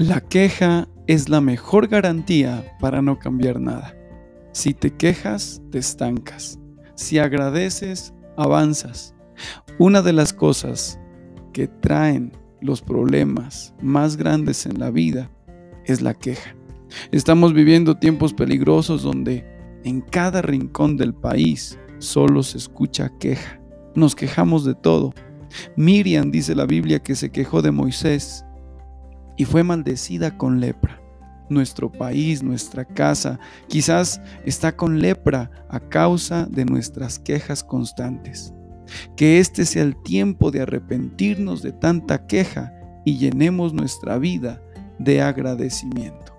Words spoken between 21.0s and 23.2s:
país solo se escucha